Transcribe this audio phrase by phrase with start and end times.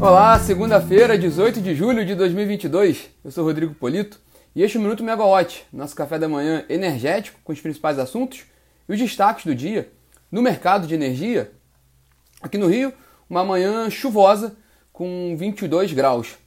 [0.00, 3.10] Olá, segunda-feira, 18 de julho de 2022.
[3.22, 4.18] Eu sou Rodrigo Polito
[4.56, 8.44] e este é o Minuto Megawatt, nosso café da manhã energético com os principais assuntos
[8.88, 9.92] e os destaques do dia.
[10.32, 11.52] No mercado de energia,
[12.40, 12.94] aqui no Rio,
[13.28, 14.56] uma manhã chuvosa
[14.90, 16.38] com 22 graus.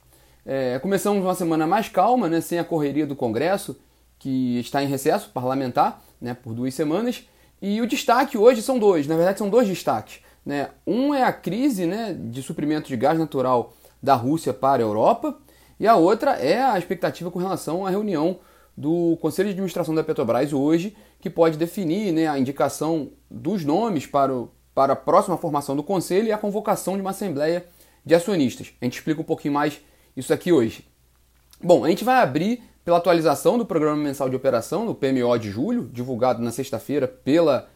[0.44, 3.78] É, começamos uma semana mais calma, né, sem a correria do Congresso,
[4.18, 7.22] que está em recesso parlamentar né, por duas semanas.
[7.62, 10.23] E o destaque hoje são dois, na verdade são dois destaques.
[10.44, 10.70] Né?
[10.86, 13.72] Um é a crise né, de suprimento de gás natural
[14.02, 15.38] da Rússia para a Europa,
[15.78, 18.38] e a outra é a expectativa com relação à reunião
[18.76, 24.06] do Conselho de Administração da Petrobras hoje, que pode definir né, a indicação dos nomes
[24.06, 27.66] para, o, para a próxima formação do Conselho e a convocação de uma Assembleia
[28.04, 28.72] de Acionistas.
[28.80, 29.80] A gente explica um pouquinho mais
[30.16, 30.86] isso aqui hoje.
[31.62, 35.50] Bom, a gente vai abrir pela atualização do Programa Mensal de Operação, do PMO de
[35.50, 37.68] julho, divulgado na sexta-feira pela,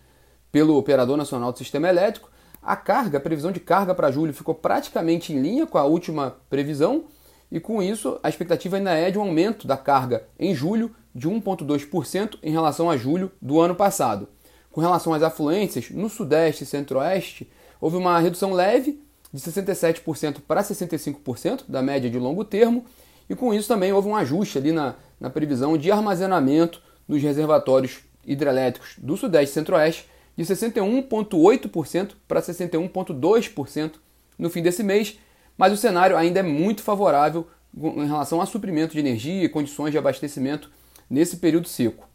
[0.53, 2.31] pelo Operador Nacional do Sistema Elétrico.
[2.69, 6.37] A carga, a previsão de carga para julho ficou praticamente em linha com a última
[6.51, 7.05] previsão,
[7.51, 11.27] e com isso a expectativa ainda é de um aumento da carga em julho de
[11.27, 14.29] 1,2% em relação a julho do ano passado.
[14.71, 19.03] Com relação às afluências, no Sudeste e Centro-Oeste, houve uma redução leve
[19.33, 22.85] de 67% para 65% da média de longo termo,
[23.31, 28.01] e com isso também houve um ajuste ali na, na previsão de armazenamento dos reservatórios
[28.27, 30.07] hidrelétricos do Sudeste e Centro-Oeste,
[30.39, 33.95] de 61,8% para 61,2%
[34.39, 35.19] no fim desse mês,
[35.57, 39.91] mas o cenário ainda é muito favorável em relação a suprimento de energia e condições
[39.91, 40.71] de abastecimento
[41.11, 42.09] nesse período seco.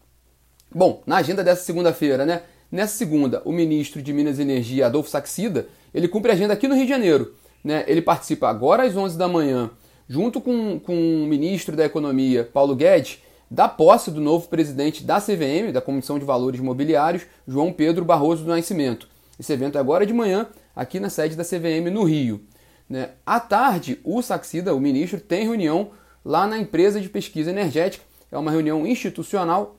[0.74, 2.44] Bom, na agenda dessa segunda-feira, né?
[2.72, 6.66] Nessa segunda, o ministro de Minas e Energia, Adolfo Saxida, ele cumpre a agenda aqui
[6.66, 7.36] no Rio de Janeiro.
[7.62, 7.84] Né?
[7.88, 9.70] Ele participa agora às 11 da manhã,
[10.08, 13.20] junto com, com o ministro da Economia, Paulo Guedes,
[13.54, 18.44] da posse do novo presidente da CVM, da Comissão de Valores Mobiliários, João Pedro Barroso
[18.44, 19.08] do Nascimento.
[19.40, 22.42] Esse evento é agora de manhã, aqui na sede da CVM no Rio.
[22.90, 23.12] Né?
[23.24, 25.92] À tarde, o Saxida, o ministro, tem reunião
[26.26, 28.04] lá na empresa de pesquisa energética.
[28.32, 29.76] É uma reunião institucional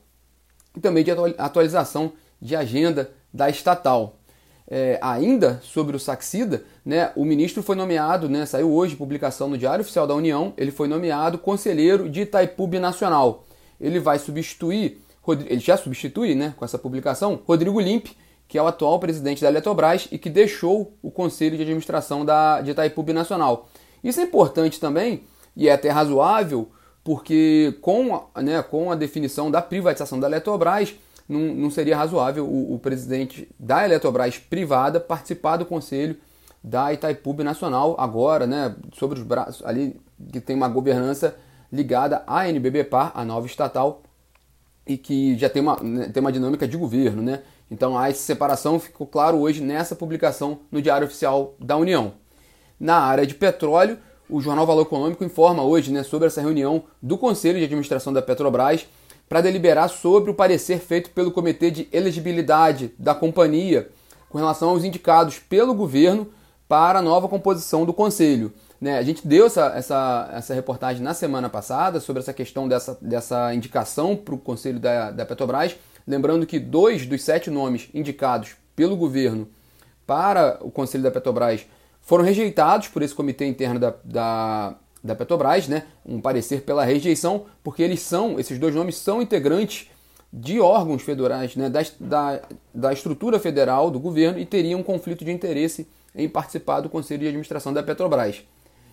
[0.73, 4.15] e também de atualização de agenda da estatal.
[4.69, 9.57] É, ainda sobre o Saxida, né, o ministro foi nomeado, né, saiu hoje publicação no
[9.57, 13.45] Diário Oficial da União, ele foi nomeado conselheiro de Itaipu Nacional
[13.79, 15.01] ele vai substituir,
[15.47, 18.15] ele já substitui né, com essa publicação, Rodrigo Limpe,
[18.47, 22.61] que é o atual presidente da Eletrobras e que deixou o conselho de administração da,
[22.61, 23.69] de Itaipu Nacional.
[24.03, 25.23] Isso é importante também
[25.55, 26.69] e é até razoável,
[27.03, 30.93] porque com, né, com a definição da privatização da Eletrobras,
[31.27, 36.17] não, não seria razoável o, o, presidente da Eletrobras privada participar do conselho
[36.63, 39.99] da Itaipu Nacional agora, né, sobre os braços ali
[40.31, 41.35] que tem uma governança
[41.75, 44.01] ligada à NBBPAR, a nova estatal,
[44.87, 47.41] e que já tem uma, né, tem uma dinâmica de governo, né?
[47.69, 52.13] Então a essa separação ficou claro hoje nessa publicação no Diário Oficial da União.
[52.79, 53.97] Na área de petróleo,
[54.29, 58.21] o jornal Valor Econômico informa hoje né, sobre essa reunião do Conselho de Administração da
[58.21, 58.87] Petrobras
[59.27, 63.89] para deliberar sobre o parecer feito pelo Comitê de Elegibilidade da companhia
[64.29, 66.27] com relação aos indicados pelo governo
[66.67, 68.51] para a nova composição do Conselho.
[68.85, 72.95] Né, a gente deu essa, essa, essa reportagem na semana passada sobre essa questão dessa,
[73.01, 75.75] dessa indicação para o Conselho da, da Petrobras.
[76.05, 79.47] Lembrando que dois dos sete nomes indicados pelo governo
[80.05, 81.65] para o Conselho da Petrobras
[81.99, 85.87] foram rejeitados por esse comitê interno da, da, da Petrobras, né?
[86.05, 89.89] um parecer pela rejeição, porque eles são, esses dois nomes são integrantes
[90.31, 91.71] de órgãos federais, né?
[91.71, 92.41] da, da,
[92.71, 97.21] da estrutura federal do governo e teriam um conflito de interesse em participar do Conselho
[97.21, 98.43] de Administração da Petrobras.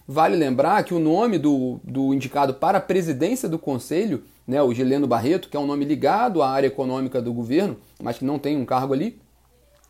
[0.06, 4.74] Vale lembrar que o nome do, do indicado para a presidência do conselho, né, o
[4.74, 8.38] Gileno Barreto, que é um nome ligado à área econômica do governo, mas que não
[8.38, 9.20] tem um cargo ali,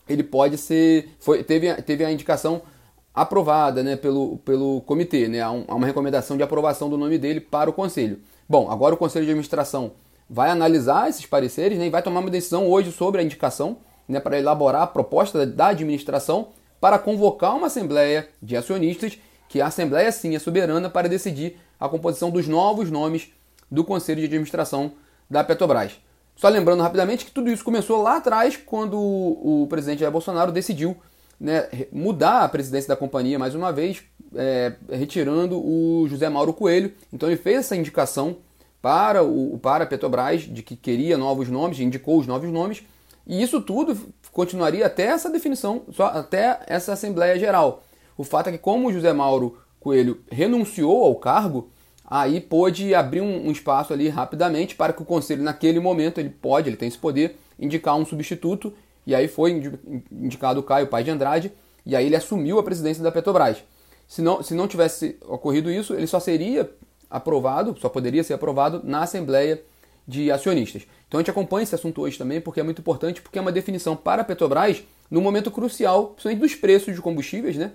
[0.09, 1.11] ele pode ser.
[1.19, 2.63] Foi, teve, teve a indicação
[3.15, 7.19] aprovada né, pelo, pelo comitê, né, há, um, há uma recomendação de aprovação do nome
[7.19, 8.21] dele para o conselho.
[8.49, 9.93] Bom, agora o conselho de administração
[10.29, 14.19] vai analisar esses pareceres né, e vai tomar uma decisão hoje sobre a indicação né,
[14.19, 16.49] para elaborar a proposta da administração
[16.81, 19.19] para convocar uma assembleia de acionistas
[19.53, 23.29] que a Assembleia sim é soberana para decidir a composição dos novos nomes
[23.71, 24.93] do Conselho de Administração
[25.29, 26.01] da Petrobras.
[26.35, 30.97] Só lembrando rapidamente que tudo isso começou lá atrás, quando o presidente Jair Bolsonaro decidiu
[31.39, 34.03] né, mudar a presidência da companhia mais uma vez,
[34.35, 36.91] é, retirando o José Mauro Coelho.
[37.13, 38.39] Então ele fez essa indicação
[38.81, 42.83] para, o, para a Petrobras de que queria novos nomes, indicou os novos nomes,
[43.27, 43.99] e isso tudo
[44.33, 47.83] continuaria até essa definição, só até essa Assembleia Geral.
[48.23, 51.71] O fato é que, como o José Mauro Coelho renunciou ao cargo,
[52.07, 56.31] aí pôde abrir um, um, espaço ali rapidamente para que o conselho, naquele momento, ele
[56.31, 58.73] pode, ele tem esse poder, indicar um substituto,
[59.05, 59.61] e aí foi
[60.13, 61.53] indicado o Caio Pai de Andrade,
[61.85, 63.65] e aí ele assumiu a presidência da Petrobras.
[64.07, 66.71] Se não, se não tivesse ocorrido isso, ele só seria
[67.11, 69.61] aprovado, só poderia ser aprovado na Assembleia
[70.07, 70.87] de Acionistas.
[71.09, 73.51] Então a gente acompanha esse assunto hoje também, porque é muito importante, porque é uma
[73.51, 77.73] definição para a Petrobras no momento crucial, principalmente dos preços de combustíveis, né?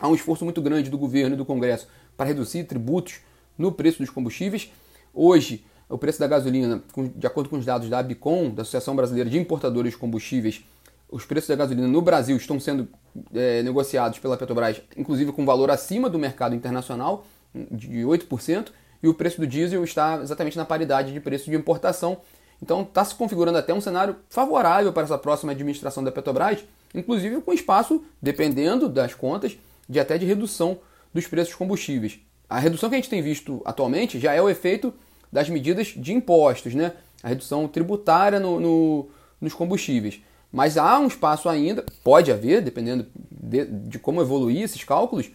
[0.00, 1.86] Há um esforço muito grande do governo e do Congresso
[2.16, 3.20] para reduzir tributos
[3.58, 4.72] no preço dos combustíveis.
[5.12, 6.82] Hoje, o preço da gasolina,
[7.14, 10.64] de acordo com os dados da ABICOM, da Associação Brasileira de Importadores de Combustíveis,
[11.10, 12.88] os preços da gasolina no Brasil estão sendo
[13.34, 18.68] é, negociados pela Petrobras, inclusive com valor acima do mercado internacional, de 8%,
[19.02, 22.18] e o preço do diesel está exatamente na paridade de preço de importação.
[22.62, 26.64] Então está se configurando até um cenário favorável para essa próxima administração da Petrobras,
[26.94, 29.58] inclusive com espaço, dependendo das contas,
[29.90, 30.78] de até de redução
[31.12, 32.20] dos preços dos combustíveis.
[32.48, 34.94] A redução que a gente tem visto atualmente já é o efeito
[35.32, 36.92] das medidas de impostos, né?
[37.22, 39.08] a redução tributária no, no,
[39.40, 40.20] nos combustíveis.
[40.52, 45.30] Mas há um espaço ainda, pode haver, dependendo de, de como evoluir esses cálculos,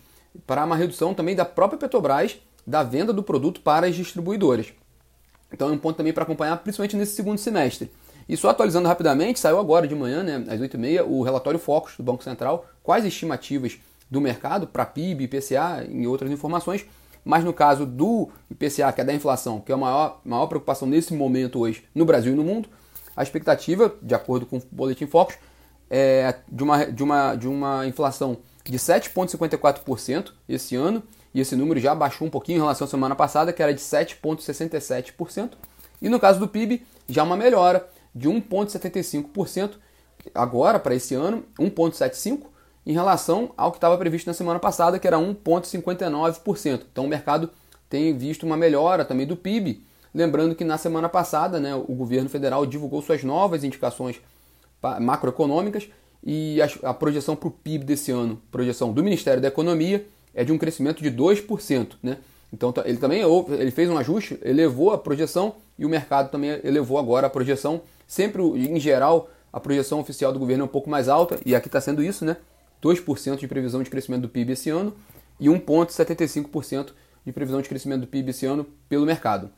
[0.47, 4.73] para uma redução também da própria Petrobras da venda do produto para as distribuidoras.
[5.51, 7.91] Então é um ponto também para acompanhar, principalmente nesse segundo semestre.
[8.27, 12.03] E só atualizando rapidamente, saiu agora de manhã, né, às 8h30, o relatório Focus do
[12.03, 13.77] Banco Central, quais estimativas
[14.09, 16.85] do mercado para PIB, IPCA e outras informações.
[17.23, 20.87] Mas no caso do IPCA, que é da inflação, que é a maior, maior preocupação
[20.87, 22.69] nesse momento hoje no Brasil e no mundo,
[23.17, 25.35] a expectativa, de acordo com o Boletim Focus,
[25.89, 31.01] é de uma, de uma, de uma inflação de 7,54% esse ano,
[31.33, 33.81] e esse número já baixou um pouquinho em relação à semana passada, que era de
[33.81, 35.51] 7,67%.
[36.01, 39.71] E no caso do PIB, já uma melhora de 1,75%
[40.33, 42.54] agora para esse ano, 1,75%
[42.85, 46.83] em relação ao que estava previsto na semana passada, que era 1,59%.
[46.91, 47.49] Então o mercado
[47.89, 49.83] tem visto uma melhora também do PIB.
[50.13, 54.21] Lembrando que na semana passada né, o governo federal divulgou suas novas indicações
[54.99, 55.89] macroeconômicas
[56.23, 60.51] e a, projeção para o PIB desse ano, projeção do Ministério da Economia, é de
[60.51, 61.93] um crescimento de 2%.
[62.01, 62.17] Né?
[62.53, 63.21] Então ele também
[63.59, 67.81] ele fez um ajuste, elevou a projeção e o mercado também elevou agora a projeção.
[68.07, 71.67] Sempre, em geral, a projeção oficial do governo é um pouco mais alta, e aqui
[71.67, 72.37] está sendo isso, né?
[72.85, 74.93] 2% de previsão de crescimento do PIB esse ano
[75.39, 76.89] e 1,75%
[77.25, 79.49] de previsão de crescimento do PIB esse ano pelo mercado.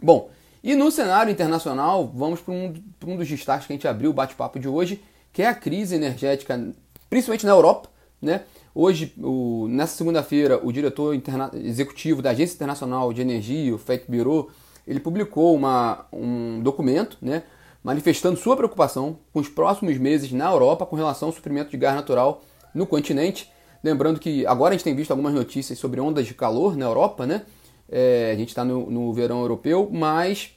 [0.00, 0.30] Bom,
[0.62, 2.72] e no cenário internacional, vamos para um,
[3.06, 5.02] um dos destaques que a gente abriu o bate-papo de hoje,
[5.32, 6.72] que é a crise energética,
[7.10, 7.88] principalmente na Europa.
[8.22, 8.42] Né?
[8.74, 11.20] Hoje, o, nessa segunda-feira, o diretor
[11.54, 14.50] executivo da Agência Internacional de Energia, o FEC Bureau,
[14.86, 17.42] ele publicou uma, um documento né,
[17.84, 21.94] manifestando sua preocupação com os próximos meses na Europa com relação ao suprimento de gás
[21.94, 22.42] natural
[22.74, 23.52] no continente.
[23.82, 27.26] Lembrando que agora a gente tem visto algumas notícias sobre ondas de calor na Europa,
[27.26, 27.42] né?
[27.86, 30.52] É, a gente está no, no verão europeu, mas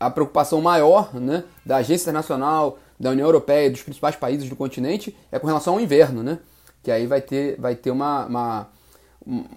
[0.00, 4.56] a preocupação maior né, da Agência Internacional, da União Europeia e dos principais países do
[4.56, 6.38] continente é com relação ao inverno, né?
[6.82, 8.68] Que aí vai ter, vai ter uma, uma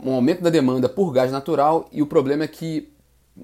[0.04, 2.92] um aumento da demanda por gás natural e o problema é que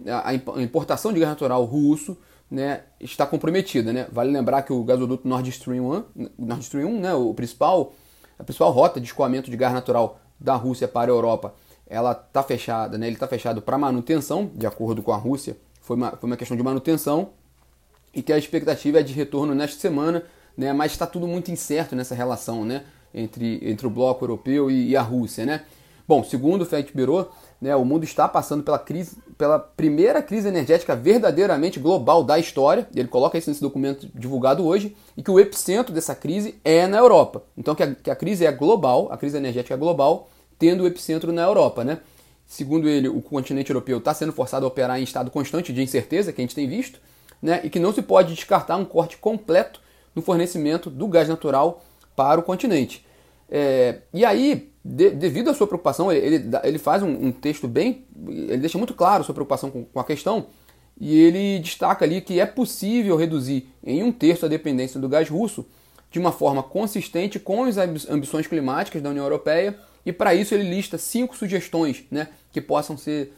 [0.06, 2.18] a importação de gás natural russo
[2.50, 3.94] né, está comprometida.
[3.94, 4.08] Né?
[4.12, 7.94] Vale lembrar que o gasoduto Nord Stream 1, Nord Stream 1 né, o principal,
[8.38, 11.54] a principal rota de escoamento de gás natural da Rússia para a Europa,
[11.88, 15.98] ela está fechada, né, ele está fechado para manutenção, de acordo com a Rússia, foi
[15.98, 17.30] uma, foi uma questão de manutenção,
[18.14, 20.24] e que a expectativa é de retorno nesta semana,
[20.58, 20.74] né?
[20.74, 22.84] mas está tudo muito incerto nessa relação né?
[23.14, 25.46] entre, entre o bloco europeu e, e a Rússia.
[25.46, 25.64] Né?
[26.08, 30.48] Bom, segundo o FED Bureau, né, o mundo está passando pela, crise, pela primeira crise
[30.48, 35.40] energética verdadeiramente global da história, ele coloca isso nesse documento divulgado hoje, e que o
[35.40, 37.44] epicentro dessa crise é na Europa.
[37.58, 40.88] Então que a, que a crise é global, a crise energética é global, tendo o
[40.88, 41.84] epicentro na Europa.
[41.84, 42.00] Né?
[42.46, 46.32] Segundo ele, o continente europeu está sendo forçado a operar em estado constante de incerteza,
[46.32, 47.00] que a gente tem visto,
[47.42, 49.82] né, e que não se pode descartar um corte completo
[50.16, 51.84] no fornecimento do gás natural
[52.16, 53.06] para o continente.
[53.52, 57.68] É, e aí, de, devido à sua preocupação, ele, ele, ele faz um, um, texto
[57.68, 58.06] bem.
[58.28, 60.48] Ele deixa muito claro a sua preocupação com, com, a questão
[61.00, 65.30] e ele destaca ali que é possível reduzir em um terço a dependência do gás
[65.30, 65.66] russo
[66.12, 67.78] de uma forma consistente com as
[68.10, 72.98] ambições climáticas da União Europeia e para isso ele lista cinco sugestões né, que possam
[72.98, 73.34] ser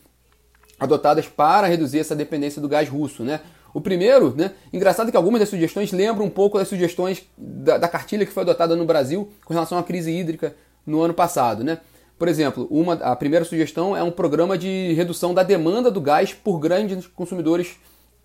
[0.80, 3.24] adotadas para reduzir essa dependência do gás russo.
[3.24, 3.40] Né?
[3.74, 4.52] O primeiro, né?
[4.72, 8.44] Engraçado que algumas das sugestões lembram um pouco das sugestões da, da, cartilha que foi
[8.44, 11.80] adotada no Brasil com relação à crise hídrica no ano passado, né?
[12.18, 16.34] Por exemplo, uma, a primeira sugestão é um programa de redução da demanda do gás
[16.34, 17.78] por grandes consumidores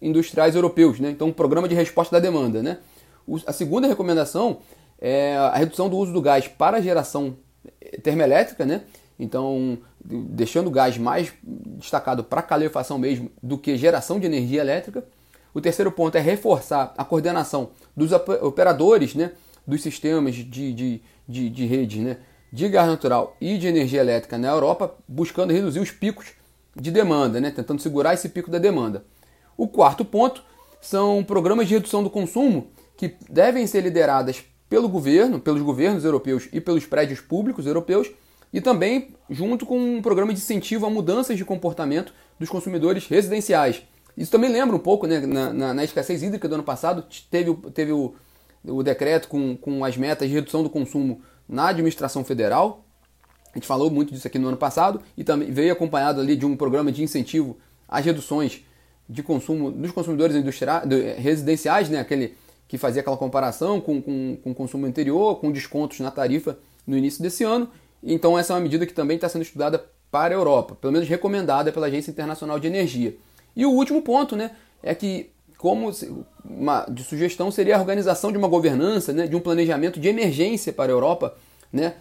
[0.02, 1.10] industriais europeus, né?
[1.10, 2.78] Então, um programa de resposta da demanda, né?
[3.26, 4.58] O, a segunda recomendação
[5.00, 7.36] é a redução do uso do gás para geração
[8.02, 8.82] termoelétrica, né?
[9.18, 15.04] Então, deixando o gás mais destacado para calefação mesmo do que geração de energia elétrica.
[15.56, 19.32] O terceiro ponto é reforçar a coordenação dos operadores né,
[19.66, 22.18] dos sistemas de, de, de, de rede, né,
[22.52, 26.26] de gás natural e de energia elétrica na Europa, buscando reduzir os picos
[26.78, 27.50] de demanda, né?
[27.50, 29.06] tentando segurar esse pico da demanda.
[29.56, 30.44] O quarto ponto
[30.78, 36.50] são programas de redução do consumo que devem ser lideradas pelo governo, pelos governos europeus
[36.52, 38.10] e pelos prédios públicos europeus,
[38.52, 43.82] e também junto com um programa de incentivo a mudanças de comportamento dos consumidores residenciais.
[44.16, 47.54] Isso também lembra um pouco, né, na, na, na escassez hídrica do ano passado, teve,
[47.75, 48.14] teve o,
[48.64, 52.85] o decreto com, com as metas de redução do consumo na administração federal.
[53.52, 56.46] A gente falou muito disso aqui no ano passado e também veio acompanhado ali de
[56.46, 57.58] um programa de incentivo
[57.88, 58.62] às reduções
[59.08, 60.85] de consumo dos consumidores industriais,
[61.18, 62.35] residenciais, né, aquele
[62.66, 66.96] que fazia aquela comparação com, com, com o consumo anterior, com descontos na tarifa no
[66.96, 67.68] início desse ano.
[68.02, 71.08] Então essa é uma medida que também está sendo estudada para a Europa, pelo menos
[71.08, 73.16] recomendada pela Agência Internacional de Energia.
[73.56, 74.50] E o último ponto né,
[74.82, 75.90] é que, como
[76.44, 80.72] uma, de sugestão, seria a organização de uma governança, né, de um planejamento de emergência
[80.72, 81.34] para a Europa,
[81.72, 81.94] né,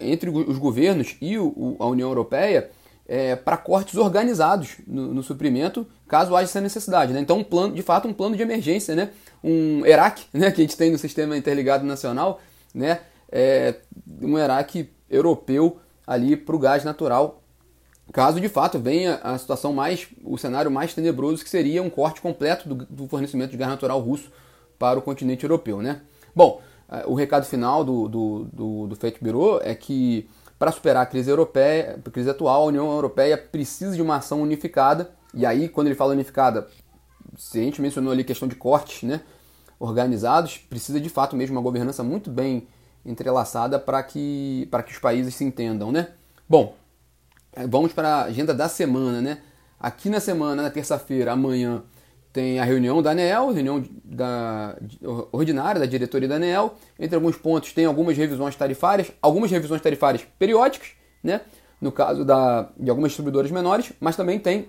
[0.00, 2.70] entre os governos e o, a União Europeia,
[3.06, 7.12] é, para cortes organizados no, no, suprimento, caso haja essa necessidade.
[7.12, 7.20] Né?
[7.20, 9.10] Então, um plano, de fato, um plano de emergência, né?
[9.42, 12.40] um ERAC, né, que a gente tem no Sistema Interligado Nacional,
[12.74, 13.00] né?
[13.30, 13.76] É,
[14.20, 17.42] um ERAC europeu ali para o gás natural,
[18.12, 22.20] caso de fato venha a situação mais, o cenário mais tenebroso que seria um corte
[22.20, 24.30] completo do, do fornecimento de gás natural russo
[24.78, 26.00] para o continente europeu, né?
[26.34, 31.06] Bom, é, o recado final do, do, do, do Bureau é que para superar a
[31.06, 35.10] crise europeia, a crise atual, a União Europeia precisa de uma ação unificada.
[35.34, 36.68] E aí, quando ele fala unificada,
[37.36, 39.20] se a gente mencionou ali questão de cortes, né,
[39.78, 42.68] organizados, precisa de fato mesmo uma governança muito bem
[43.04, 46.08] entrelaçada para que, para que os países se entendam, né?
[46.48, 46.74] Bom,
[47.68, 49.38] vamos para a agenda da semana, né?
[49.78, 51.82] Aqui na semana, na terça-feira, amanhã,
[52.32, 54.76] tem a reunião da ANEEL, reunião da,
[55.30, 56.74] ordinária da diretoria da ANEEL.
[56.98, 60.88] Entre alguns pontos, tem algumas revisões tarifárias, algumas revisões tarifárias periódicas,
[61.22, 61.42] né?
[61.80, 64.68] no caso da, de algumas distribuidoras menores, mas também tem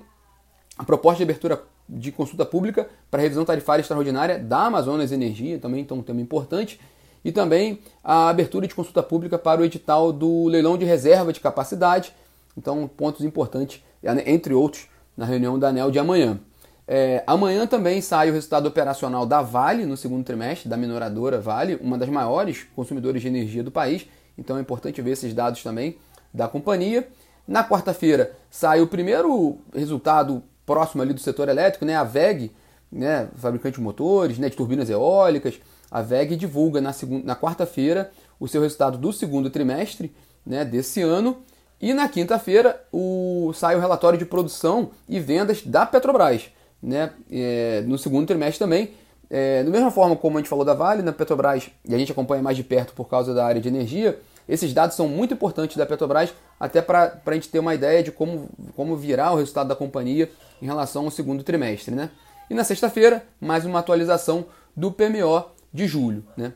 [0.77, 5.81] a proposta de abertura de consulta pública para revisão tarifária extraordinária da Amazonas Energia, também
[5.81, 6.79] então, um tema importante
[7.23, 11.39] e também a abertura de consulta pública para o edital do leilão de reserva de
[11.39, 12.13] capacidade.
[12.57, 13.83] Então, pontos importantes,
[14.25, 16.39] entre outros, na reunião da ANEL de amanhã.
[16.87, 21.79] É, amanhã também sai o resultado operacional da Vale no segundo trimestre, da minoradora Vale,
[21.81, 24.07] uma das maiores consumidoras de energia do país.
[24.37, 25.97] Então é importante ver esses dados também
[26.33, 27.07] da companhia.
[27.47, 32.51] Na quarta-feira sai o primeiro resultado próximo ali do setor elétrico, né, a VEG,
[32.91, 35.59] né, fabricante de motores, né, de turbinas eólicas,
[35.89, 36.93] a VEG divulga na,
[37.23, 40.13] na quarta-feira o seu resultado do segundo trimestre
[40.45, 41.37] né, desse ano.
[41.81, 46.49] E na quinta-feira o, sai o relatório de produção e vendas da Petrobras.
[46.81, 48.91] Né, é, no segundo trimestre também.
[49.29, 52.11] É, da mesma forma como a gente falou da Vale, na Petrobras, e a gente
[52.11, 55.75] acompanha mais de perto por causa da área de energia, esses dados são muito importantes
[55.75, 59.67] da Petrobras, até para a gente ter uma ideia de como, como virá o resultado
[59.67, 60.29] da companhia
[60.61, 61.93] em relação ao segundo trimestre.
[61.93, 62.11] Né?
[62.49, 66.23] E na sexta-feira, mais uma atualização do PMO de julho.
[66.37, 66.53] Né?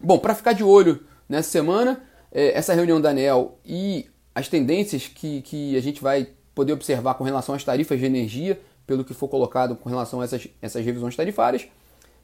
[0.00, 2.00] Bom, para ficar de olho nessa semana,
[2.32, 7.14] é, essa reunião da ANEL e as tendências que, que a gente vai poder observar
[7.14, 10.84] com relação às tarifas de energia, pelo que for colocado com relação a essas, essas
[10.84, 11.66] revisões tarifárias.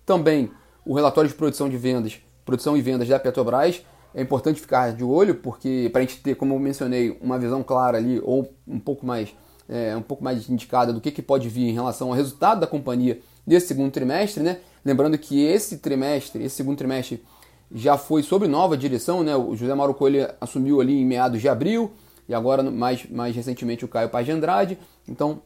[0.04, 0.50] Também
[0.84, 3.82] o relatório de produção de vendas, produção e vendas da Petrobras.
[4.14, 7.62] É importante ficar de olho, porque para a gente ter, como eu mencionei, uma visão
[7.62, 9.34] clara ali, ou um pouco mais,
[9.68, 12.66] é, um pouco mais indicada do que, que pode vir em relação ao resultado da
[12.66, 14.58] companhia desse segundo trimestre, né?
[14.84, 17.22] Lembrando que esse trimestre, esse segundo trimestre,
[17.72, 19.34] já foi sob nova direção, né?
[19.36, 21.92] O José Mauro Coelho assumiu ali em meados de abril
[22.28, 24.78] e agora mais, mais recentemente o Caio Paz de Andrade.
[25.08, 25.40] Então,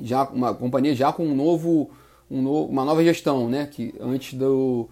[0.00, 1.90] já uma companhia já com um novo,
[2.30, 3.66] um novo, uma nova gestão, né?
[3.66, 4.88] Que antes do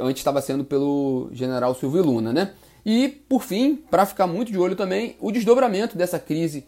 [0.00, 2.52] antes estava sendo pelo General Silvio Luna, né?
[2.84, 6.64] E por fim, para ficar muito de olho também, o desdobramento dessa crise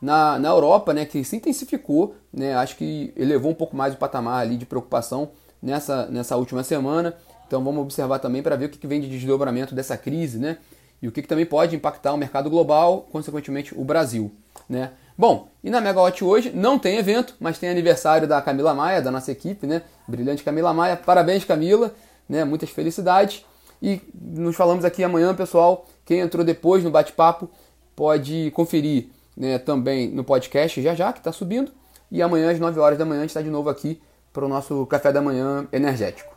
[0.00, 1.04] na, na Europa, né?
[1.04, 2.54] Que se intensificou, né?
[2.54, 5.30] Acho que elevou um pouco mais o patamar ali de preocupação
[5.62, 7.16] nessa, nessa última semana.
[7.46, 10.58] Então vamos observar também para ver o que, vem de desdobramento dessa crise, né?
[11.00, 14.32] E o que, também pode impactar o mercado global, consequentemente o Brasil,
[14.68, 14.92] né?
[15.18, 19.10] Bom, e na Megawatt hoje não tem evento, mas tem aniversário da Camila Maia, da
[19.10, 19.82] nossa equipe, né?
[20.08, 20.96] Brilhante Camila Maia.
[20.96, 21.94] Parabéns, Camila,
[22.28, 22.44] né?
[22.44, 23.44] Muitas felicidades.
[23.82, 25.86] E nos falamos aqui amanhã, pessoal.
[26.04, 27.50] Quem entrou depois no bate-papo
[27.94, 31.72] pode conferir né, também no podcast já já, que está subindo.
[32.10, 34.00] E amanhã, às 9 horas da manhã, a gente está de novo aqui
[34.32, 36.31] para o nosso café da manhã energético.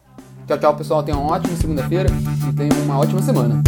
[0.48, 1.04] Tchau, tchau, pessoal.
[1.04, 2.10] Tenham uma ótima segunda-feira
[2.48, 3.64] e tenham uma ótima semana.